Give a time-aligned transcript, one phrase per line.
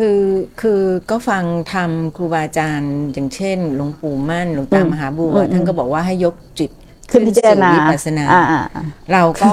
[0.00, 0.20] คือ
[0.60, 1.44] คือก็ฟัง
[1.74, 6.70] ทำครูบาอาจารย์ อย่างเช่นหลวงปู่มั่นหลวงตามหาบัวท่านก็บอกว่าให้ยกจิต
[7.10, 9.52] ขึ้นพิจารณาสู่วิปัสสนาอ่าอ่าอ่าเราก็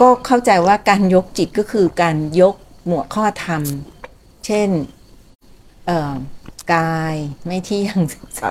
[0.00, 2.54] ก็เข้าใจว่าการยกจิตก็คือการยก
[2.86, 3.62] หมวดข้อธรรม
[4.46, 4.68] เช่น
[5.86, 6.12] เอ่อ
[6.74, 7.16] กาย
[7.46, 7.98] ไม่เที่ยง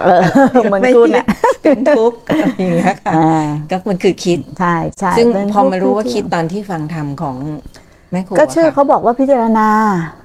[0.04, 0.22] เออ
[0.64, 1.26] เหมือนไม่คุณเที่ยอะง
[1.64, 7.36] เป็นทุกข์อะไรอย่างเงี้ยค่ะอ่าก็มันคือคิดใช่ใช่ซึ่งเป็นพอมารู้ว่าที่คิดตอนที่ฟังธรรมของ
[8.12, 9.68] แม่ครูก็ชื่ออะเขาบอกว่าพิจารณา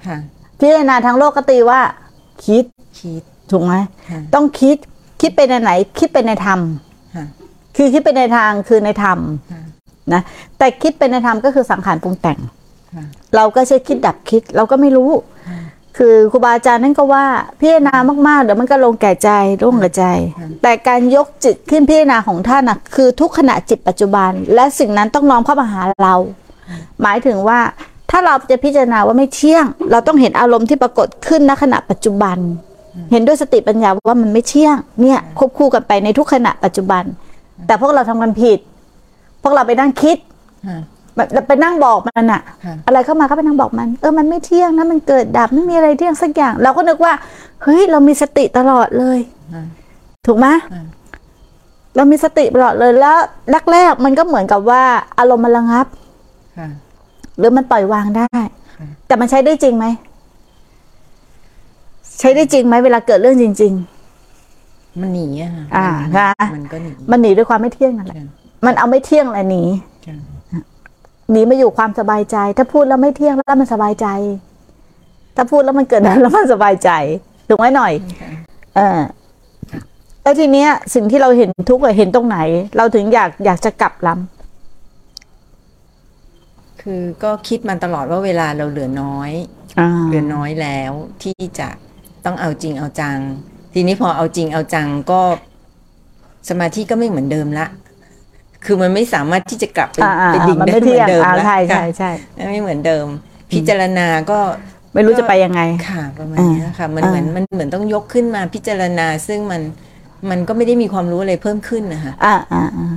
[0.07, 0.19] ค่ะ
[0.59, 1.81] พิจารณาทางโลกก็ตีว่า
[2.45, 2.65] คิด
[3.01, 3.75] คิดถูกไหม
[4.09, 4.77] ค่ะต้องคิด
[5.21, 6.61] คิดไปในไหน คิดไปในธรรม
[7.15, 7.25] ค่ะ
[7.77, 9.19] คือคิดไปในทางคือในธรรม
[9.53, 9.63] ค่ะ
[10.13, 10.23] นะ
[10.59, 12.39] แต่คิดไปในธรรมก็คือสังขารปรุงแต่ง
[12.95, 13.05] ค่ะ
[13.37, 15.11] เราก็ใช้คิดดับคิดเราก็ไม่รู้
[15.97, 17.25] คือครูบาอาจารย์นั่นก็ว่า
[17.61, 17.95] พิจารณา
[18.29, 19.31] มากๆเดี๋ยวมันก็ลงแก่ใจ
[19.63, 20.05] ร่วงกับใจ
[20.63, 26.15] แต่การยกจิตขึ้นพิจารณาของท่านนะคือทุกขณะจิตปัจจุบัน และสิ่งนั้นต้องน้อมเข้ามาหาเรา
[27.03, 27.59] หมายถึงว่า
[28.11, 32.39] ถ้าเราจะพิจารณาว่าไม่เที่ยง เราต้องเห็นอารมณ์ที่ปรากฏขึ้นณขณะปัจจุบัน
[33.13, 37.05] เห็นด้วยสติปัญญาว่ามันไม่เที่ยงเนี่ยควบคู่กันไปในทุกขณะปัจจุบัน
[37.67, 38.59] แต่พวกเราทำกันผิด
[39.43, 40.17] พวกเราไปนั่งคิด
[40.69, 40.79] ค่ะ
[41.17, 47.13] แบบไปนั่งบอกมันอะค่ะอะไรเข้ามาก็ไปนั่งบอกมัน เออมันไม่เที่ยงนะมันเกิดดับไม่มีอะไรเที่ยงสักอย่าง เราก็นึกว่า
[47.63, 49.19] เฮ้ยเรามีสติตลอดเลย
[49.55, 49.63] ค่ะ
[50.27, 50.83] ถูกไหมค่ะ
[51.97, 53.17] เรามีสติตลอดเลยแล้ว
[53.73, 54.83] แรกๆมันก็เหมือนกับว่า
[55.19, 55.87] อารมณ์มันระงับ
[56.59, 56.69] ค่ะ
[57.39, 58.27] หรือมันปล่อยวางได้
[58.77, 59.87] ค่ะแต่มันใช้ได้จริงไหม
[62.21, 63.75] ใช้ได้จริงไหมเวลาเกิดเรื่องจริง
[65.01, 68.27] มันหนีอะค่ะอ่ามันค่ะมันก็หนีๆมันหนีด้วยความไม่เที่ยงนั่นแหละค่ะ
[68.67, 69.63] มันเอาไม่เที่ยงอะไรหนี
[70.07, 70.17] ค่ะ
[71.31, 74.07] หนีมาอยู่ความสบายใจ ถ้าพูดแล้วไม่เที่ยงแล้วมันสบายใจ
[75.37, 76.91] ถ้าพูดแล้วมันเกิดดับแล้วมันสบายใจ
[77.49, 78.31] ถูกไหมหน่อยค่ะ
[78.77, 79.01] เออ
[80.23, 82.39] แล้วทีเนี้ย สิ่งที่เราเห็นทุกข์อะเห็นตรงไหน
[82.77, 84.11] เราถึงอยากอยากจะกลับล
[86.89, 91.69] คือก็คิดมาตลอดว่าเวลาเราเหลือน้อยำอ่าเหลือน้อยแล้วที่จะ
[92.25, 93.19] ต้องเอาจริงเอาจัง
[93.75, 95.21] ทีนี้พอเอาจริงเอาจังก็
[96.49, 97.67] สมาธิก็ไม่เหมือนเดิมละ
[98.65, 102.11] คือมันไม่สามารถที่จะกลับไปอ่าอ่าไปดิ่งมันได้ไม่เหมืเที่อยงนเดิมอ่าละใช่ใช่ค่ะใช่
[102.49, 103.07] ไม่เหมือนเดิม
[103.53, 104.39] พิจารณาก็
[104.95, 105.61] ไม่รู้จะไปยังไง
[105.91, 109.63] ค่ะประมาณเนี้ยค่ะ มันอ่าเหมือนมันเหมือนต้องยกขึ้นมาพิจารณา ซึ่งมัน
[110.31, 112.95] มันก็ไม่ได้มีความรู้อะไรเพิ่มขึ้นนะคะอ่าอ่าอ่า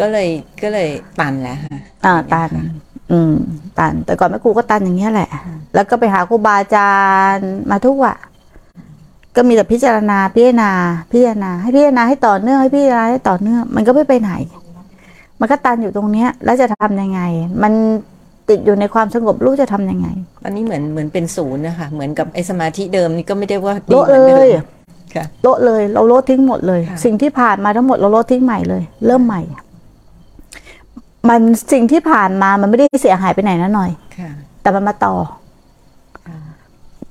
[0.00, 0.28] ก็เลย
[0.62, 0.88] ก็เลย
[1.20, 2.50] ตันแล้วค่ะอ่าตัน
[3.10, 3.34] อืม
[3.78, 5.30] ตัน แต่ก่อนแม่ครูก็ตันอย่างเงี้ยแหละ
[5.74, 6.94] แล้วก็ไปหาครูบาอาจา
[7.34, 8.16] รย์มาทุกอะ
[9.36, 10.70] ก็มีแต่พิจารณาพิจารณา
[11.12, 14.32] พิจารณา ให้พิจารณาให้ต่อเนื่องให้พิจารณาให้ต่อเนื่อง มันก็ไม่ไปไหน
[15.40, 17.20] มันก็ตันอยู่ตรงเนี้ย แล้วจะทำยังไง
[17.62, 17.72] มัน
[18.50, 20.08] ติดอยู่ในความสงบรู้จะทำยังไง
[20.42, 24.52] ตอนนี้เหมือนเหมือนเป็นศูนย์นะคะเหมือนกับไอ้สมาธิเดิมนี่ก็ไม่ได้ว่าดีโละเหมือนเดิเลยม
[25.14, 29.42] ค่ะโละเลย เราโละทิ้งหมดเลยค่ะสิ่งที่ผ่านมาทั้งหมดเราโละทิ้งใหม่เลย เริ่มใหม่
[31.28, 31.40] มัน
[31.72, 34.30] สิ่งที่ผ่านมามันไม่ได้เสียหายไปไหนนะหน่อยค่ะ
[34.62, 35.14] แต่มันมาต่อ
[36.26, 36.38] ค่ะ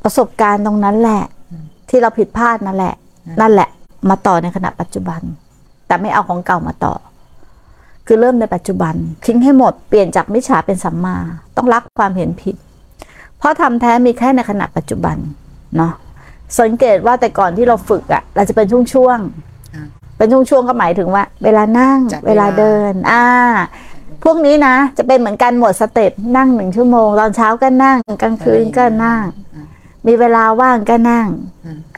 [0.04, 1.24] ประสบการณ์ตรงนั้นแหละ
[1.90, 2.94] ที่เราผิดพลาดนั่นแหละ
[3.42, 3.70] นั่นแหละ
[4.10, 5.22] มาต่อในขณะปัจจุบัน
[5.88, 6.94] แต่ไม่เอาของเก่ามาต่อ
[8.08, 11.18] คือเริ่มในปัจจุบัน ทิ้งให้หมดเปลี่ยนจากมิจฉาเป็นสัมมา
[11.58, 12.56] ต้องละความเห็นผิด
[13.38, 15.18] เพราะธรรมแท้มีแค่ในขณะปัจจุบัน
[15.78, 15.94] เนาะ
[16.60, 19.86] สังเกตว่าแต่ก่อนที่เราฝึกอะ่ะ เราจะเป็นช่วงๆอ่า
[20.18, 23.26] เป็นช่วงๆก็หมายถึงว่า เวลานั่งจัดเวเวลาลาเดิน อ่า
[24.24, 29.24] พวกนี้นะ จะเป็นเหมือนกันหมด step นั่งหนึ่งชั่วโมง ตอนเช้าก็นั่งกลางคืนก็นั่ง
[30.08, 31.28] มีเวลาว่างก็นั่ง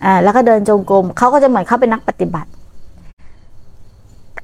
[0.03, 2.49] อ่าแล้วก็เดินจงกรมเขาก็จะเหมือนเขาเป็นนักปฏิบัติ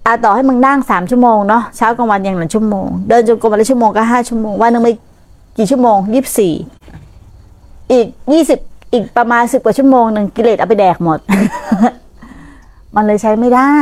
[0.05, 4.93] อ่าต่อให้มึงนั่งสามชั่วโมงเนาะเช้ากลางวันยังหนึ่งชั่วโมง เดินจงกรมวันละชั่วโมงก็ห้าชั่วโมงวันหนึ่งไม่
[5.57, 6.53] กี่ชั่วโมงยี่สิบสี่
[7.91, 8.59] อีกยี่สิบ
[8.93, 11.19] อีกประมาณสิบกว่าชั่วโมงหนึ่งกิเลสเอาไปแดกหมด
[12.95, 13.73] มันเลยใช้ไม่ได้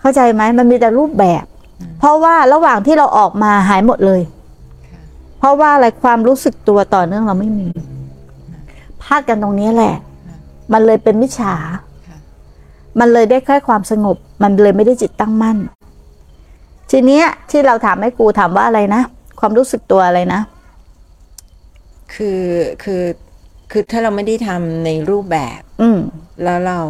[0.00, 1.44] เข้าใจไหมมันมีแต่รูปแบบ
[1.98, 4.20] เพราะว่าระหว่างที่เราออกมาหายหมดเลย
[5.38, 7.68] เพราะว่าอะไรความรู้สึกตัวต่อเนื่องเราไม่มี
[9.02, 9.94] พลาดกันตรงนี้แหละ
[10.72, 11.54] มันเลยเป็นมิจฉา
[13.00, 15.56] มันเลยได้แค่ความสงบ มันเลยไม่ได้จิตตั้งมั่น
[16.90, 19.02] ทีเนี้ยที่เราถามให้กูถามว่าอะไรนะ
[19.40, 20.40] ความรู้สึกตัวอะไรนะ
[22.14, 22.42] คือ
[22.82, 23.02] คือ
[23.70, 25.98] คือถ้าเราไม่ได้ทำในรูปแบบ อืม
[26.42, 26.80] แล้วเรา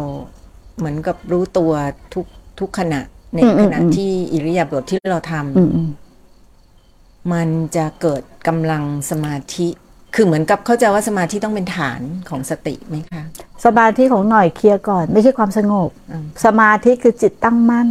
[0.77, 1.71] เหมือนกับรู้ตัว
[2.13, 2.25] ทุก
[2.59, 3.01] ทุกขณะ
[3.33, 5.89] ในอืมอืมขณะอืมที่อิริยาบถที่เราทำอืมอืม
[7.31, 9.67] มันจะเกิดกำลังสมาธิ
[10.15, 13.23] คือเหมือนกับเข้าใจว่าสมาธิต้องเป็นฐานของสติไหมคะ
[13.65, 17.87] สมาธิของหน่อยเคลียร์ก่อน ไม่ใช่ความสงบอืมสมาธิคือจิตตั้งมั่น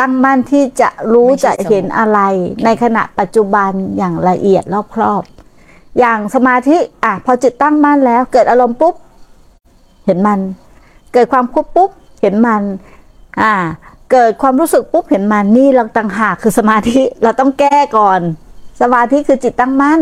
[0.00, 2.20] ตั้งมั่นที่จะรู้ไม่ใช่จะเห็นอะไร
[2.64, 5.22] ในขณะปัจจุบันอย่างละเอียดรอบครอบ
[5.98, 8.94] อย่างสมาธิอะพอจิตตั้งมั่นแล้ว เกิดอารมณ์ปุ๊บ
[10.06, 10.40] เห็นมัน
[11.12, 11.90] เกิดความคุบปุ๊บ
[12.22, 12.62] เห็นมัน
[13.40, 13.52] อ่า
[14.12, 18.20] เกิดความรู้สึกปุ๊บเห็นมันนี่เราต่างหากคือสมาธิเราต้องแก้ก่อน
[18.80, 20.00] สมาธิคือจิตตั้งมั่น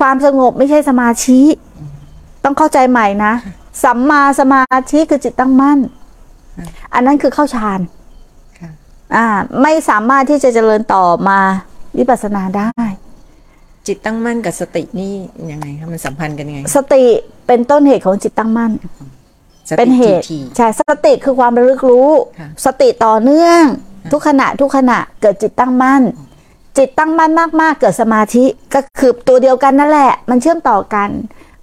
[0.00, 1.40] ความสงบไม่ใช่สมาธิ
[2.44, 3.32] ต้องเข้าใจใหม่นะ
[3.84, 4.62] สัมมาสมา
[4.92, 5.78] ธิคือจิตตั้งมั่น
[6.94, 7.80] อันนั้นคือเข้าฌาน
[8.58, 8.70] ค่ะ
[9.14, 9.26] อ่า
[9.62, 11.38] ไม่สามารถที่จะเจริญต่อมา
[11.98, 12.70] วิปัสสนาได้
[13.86, 15.12] จิตตั้งมั่นกับสตินี่
[15.50, 17.04] ยังไงคะมันสัมพันธ์กันยังไง สติ
[17.46, 19.04] เป็นต้นเหตุของจิตตั้งมั่นสติ
[19.78, 23.62] เป็นเหตุทีใช่สติคือความระลึกรู้ค่ะสติต่อเนื่อง
[24.12, 26.02] ทุกขณะทุกขณะเกิดจิตตั้งมั่น
[26.78, 27.30] จิตตั้งมั่น
[27.60, 28.44] มาก ๆ เกิดสมาธิ
[28.74, 31.08] ก็คือตัวเดียวกันนั่นแหละ มันเชื่อมต่อกัน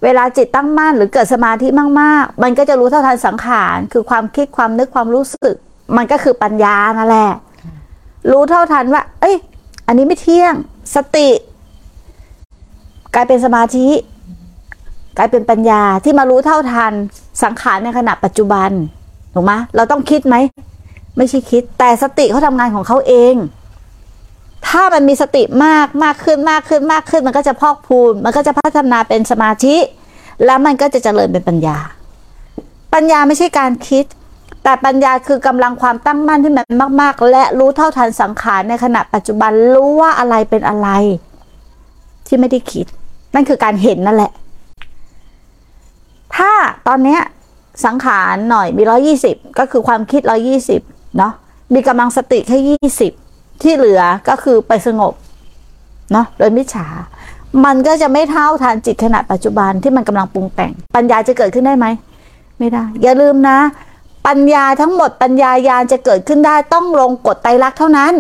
[0.03, 1.68] เวลาจิตตั้งมั่นหรือเกิดสมาธิ
[2.01, 5.56] มาก ๆ มันก็จะรู้เท่าทันสังขารคือความคิดความนึกความรู้สึก
[5.98, 7.31] มันก็คือปัญญานั่นแหละ
[8.31, 9.36] รู้เท่าทันว่า เอ้ย
[9.88, 10.53] อันนี้ไม่เที่ยง
[10.95, 11.30] สติ
[13.15, 13.89] กลายเป็นสมาธิ
[15.18, 16.94] กลายเป็นปัญญาที่มารู้เท่าทัน
[17.43, 18.69] สังขารในขณะปัจจุบัน
[19.33, 20.35] ถูกไหมเราต้องคิดไหม
[21.17, 23.35] ไม่ใช่คิด แต่สติเขาทำงานของเขาเอง
[24.67, 29.75] ถ้ามันมีสติมากมากขึ้นมากขึ้นมากขึ้น มันก็จะพอกพูนมันก็จะพัฒนาเป็นสมาธิ
[30.45, 31.77] แล้วมันก็จะเจริญเป็นปัญญา
[32.93, 34.05] ปัญญาไม่ใช่การคิด
[34.63, 36.65] แต่ปัญญาคือกำลังความตั้งมั่นที่มัน
[37.01, 40.88] มาก ๆ และรู้เท่าทันสังขารในขณะปัจจุบันรู้ว่าอะไรเป็นอะไร
[42.27, 42.85] ที่ไม่ได้คิด
[43.35, 44.31] นั่นคือการเห็นนั่นแหละ
[46.37, 46.51] ถ้า
[46.87, 47.21] ตอนเนี้ย
[47.85, 50.81] สังขารหน่อยมีร้อยี่สิบก็คือความคิดร้อยี่สิบ
[51.17, 51.33] เนาะ
[51.73, 53.11] มีกำลังสติแค่ยี่สิบ
[53.63, 55.13] ที่เหลือก็คือไปสงบ
[56.11, 56.87] เนาะโดยมิจฉา
[57.65, 61.85] มันก็จะไม่เท่าทานจิตขณะปัจจุบันที่มันกำลังปรุงแต่ง ปัญญาจะเกิดขึ้นได้ไหม
[62.59, 63.59] ไม่ได้ อย่าลืมนะ
[64.27, 68.13] ปัญญาทั้งหมดปัญญายาจะเกิดขึ้นได้ต้องลงกฎไตรลักษณ์เท่านั้น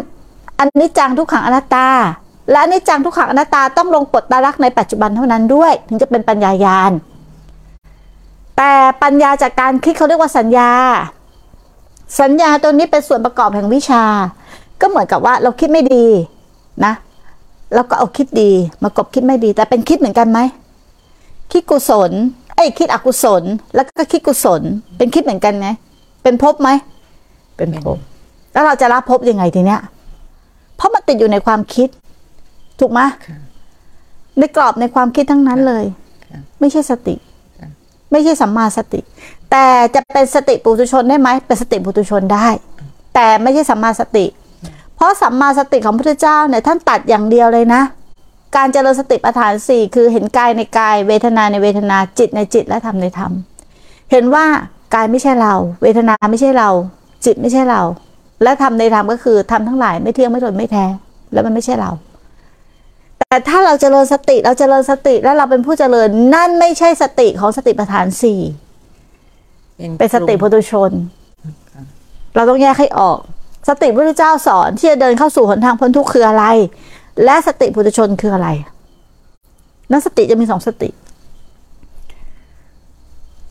[0.59, 1.87] อันนี้จังทุกขังอนัตตา
[2.49, 6.91] และอันนี้จังทุกขังอนัตตาต้องลงกฎไตรลักษณ์ในปัจจุบันเท่านั้นด้วย ถึงจะเป็นปัญญายาณ
[8.61, 10.69] แต่ปัญญาจากการคิดเขาเรียกว่าสัญญา
[12.21, 14.03] สัญญาตัวนี้เป็นส่วนประกอบแห่งวิชา
[14.81, 16.05] ก็เหมือนกับว่าเราคิดไม่ดี
[16.85, 16.93] นะ
[17.75, 18.51] เราก็เอาคิดดี
[18.83, 20.39] มากบคิดไม่ดี แต่เป็นคิดเหมือนกันไหม
[21.51, 22.11] คิดกุศล
[22.55, 23.43] ไอ้ยคิดอกุศล
[23.75, 24.61] แล้วก็คิดกุศล
[24.97, 25.67] เป็นคิดเหมือนกันไหม
[26.23, 26.69] เป็นภพไหม
[27.57, 27.97] เป็นภพ
[28.53, 29.81] แล้วเราจะรับภพยังไงทีเนี้ย
[30.75, 31.89] เพราะมันติดอยู่ในความคิด
[32.79, 33.37] ถูกไหมค่ะ
[34.37, 35.85] ในกรอบในความคิดทั้งนั้นเลย
[36.25, 37.30] ค่ะไม่ใช่สติค่ะ
[38.11, 38.99] ไม่ใช่สัมมาสติ
[39.51, 39.65] แต่
[39.95, 42.47] จะเป็นสติปุถุชนได้ไหมเป็นสติปุถุชนได้
[43.13, 44.25] แต่ไม่ใช่สัมมาสติ
[44.95, 47.81] เพราะสัมมาสติของพระพุทธเจ้าเนี่ยท่านตัดอย่างเดียวเลยนะ
[48.55, 53.31] การเจริญสติปัฏฐานสี่คือเห็นกายในกายเวทนาในเวทนาจิตในจิตและธรรมในธรรม
[54.11, 54.45] เห็นว่า
[54.95, 56.69] กายไม่ใช่เรา เวทนาไม่ใช่เรา
[57.25, 57.81] จิตไม่ใช่เรา
[58.43, 60.85] และธรรมในธรรมก็คือธรรมทั้งหลายไม่เที่ยงไม่ทนไม่แท้
[61.33, 61.91] แล้วมันไม่ใช่เรา
[63.31, 68.39] แต่ถ้าเราเจริญสติเราเจริญสติแล้วเราเป็นผู้เจริญนั่นไม่ใช่สติของสติปัฏฐานสี่
[69.99, 70.91] เป็นสติกปุลุ่มถุชน
[72.35, 73.17] เราต้องแยกให้ออก
[73.69, 76.45] สติพระพุทธเจ้าสอนที่จะเดินเข้าสู่หนทางพ้นทุกข์คืออะไร
[77.23, 78.49] และสติปุถุชนคืออะไร
[79.91, 80.89] นั้นสติจะมีสองสติ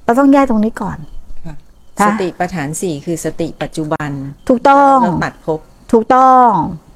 [0.04, 0.98] เราต้องแยกตรงนี้ก่อน
[1.46, 1.54] ค่ะ
[2.00, 4.10] ค่ะสติปัฏฐานสี่คือสติปัจจุบัน
[4.48, 5.60] ถูกต้องแล้วตัดภพ
[5.92, 6.48] ถูกต้อง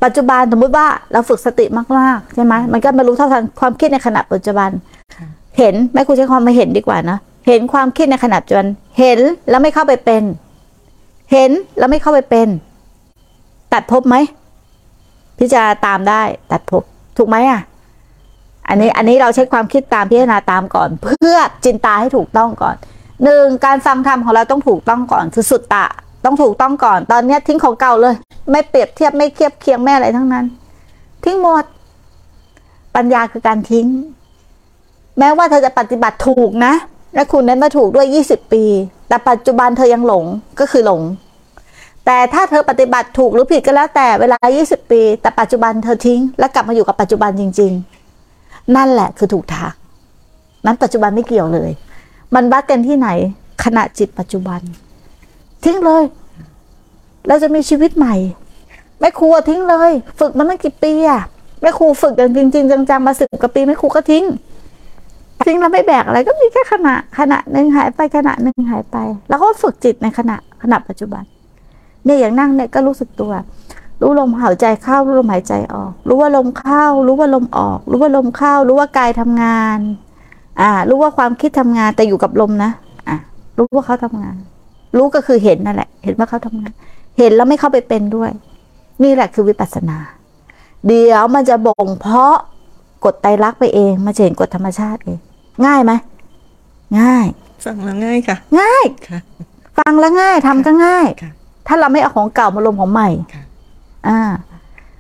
[0.05, 1.65] ปัจจุบันสมมติว่าเราฝึกสติ
[1.99, 4.71] มากๆใช่ไหมมันก็มารู้เท่าทันความคิดในขณะปัจจุบัน
[5.15, 5.27] ค่ะ
[5.59, 8.69] เห็นแม่ครูใช้ความมาเห็นดีกว่านะเห็นความคิดในขณะปัจจุบัน
[8.99, 9.19] เห็น
[9.51, 10.23] แล้วไม่เข้าไปเป็น
[11.33, 12.49] เห็นแล้วไม่เข้าไปเป็น
[13.73, 14.17] ตัดภพไหม
[15.39, 16.23] พิจารณาตามได้
[16.53, 16.83] ตัดภพ
[17.17, 17.61] ถูกไหมอะ
[18.69, 22.77] อันนี้อันนี้เราใช้ความคิดตามพิจารณาตามก่อน เพื่อจินตาให้ถูกต้องก่อน
[23.25, 25.87] หนึ่งการฟังธรรมของเราต้องถูกต้องก่อนคือสุดตะ
[26.25, 28.15] ต้องถูกต้องก่อน ตอนเนี้ยทิ้งของเก่าเลย
[28.51, 30.47] ไม่เปรียบเทียบไม่เทียบเคียงแม่อะไรทั้งนั้น
[31.25, 31.65] ทิ้งหมด
[32.97, 33.87] ปัญญาคือการทิ้ง
[35.19, 36.75] แม้ว่าเธอจะปฏิบัติถูกนะ
[37.15, 38.65] และคุณนั้นมาถูกด้วย 20 ปี
[39.09, 40.25] แต่ปัจจุบันเธอยังหลง
[40.61, 41.03] ก็คือหลง
[42.07, 47.73] แต่ถ้าเธอปฏิบัติถูกหรือผิดก็แล้วแต่เวลา 20 ปี แต่ปัจจุบันเธอทิ้ง แล้วกลับมาอยู่กับปัจจุบันจริง
[48.23, 49.73] ๆ นั่นแหละคือถูกทาง
[50.67, 51.71] นั้นปัจจุบันไม่เกี่ยวเลย
[52.35, 53.09] มันวัดกันที่ไหน
[53.65, 54.61] ขณะจิตปัจจุบัน
[55.65, 56.05] ทิ้งเลย
[57.29, 58.15] เราจะมีชีวิตใหม่
[59.01, 59.91] แม่ครูทิ้งเลย
[60.21, 61.23] ฝึกมาตั้งกี่ปีอะ
[61.61, 64.25] แม่ครูฝึกอย่างจริง ๆ จังๆมาสิบกว่าปีแม่ครูก็ทิ้ง
[65.47, 68.97] ทิ้งแล้วไม่แบกอะไรก็มีแค่ขณะขณะหนึ่งหายไปขณะหนึ่งหายไป
[69.29, 71.23] แล้วก็ฝึกจิตในขณะขณะปัจจุบัน
[72.05, 73.33] เนี่ยอย่างนั่งเนี่ยก็รู้สึกตัว
[74.01, 79.79] รู้ลมหายใจเข้ารู้ลมหายใจออก รู้ว่าลมเข้า รู้ว่าลมออก รู้ว่าลมเข้า รู้ว่ากายทำงาน
[80.61, 82.71] อ่า รู้ว่าความคิดทำงานแต่อยู่กับลมนะ
[83.09, 83.17] อะ
[83.59, 84.37] รู้ว่าเขาทำงาน
[84.97, 86.73] รู้ก็คือเห็นนั่นแหละ เห็นว่าเขาทำงาน
[87.19, 88.31] เห็นแล้วไม่เข้าไปเป็นด้วย
[89.03, 89.99] นี่แหละคือวิปัสสนา
[90.87, 92.35] เดี๋ยวมันจะบ่งเพราะ
[93.05, 95.19] กฎไตรลักษณ์ไปเองมันจะเห็นกฎธรรมชาติเอง
[95.67, 95.93] ง่ายไหม
[97.01, 97.27] ง่าย
[97.65, 99.19] ฟังแล้วง่ายค่ะ ง่ายค่ะ
[99.79, 101.31] ฟังแล้วง่ายทำก็ง่ายค่ะ
[101.67, 103.43] ถ้าเราไม่เอาของเก่ามาลงของใหม่ค่ะ
[104.09, 104.21] อ่า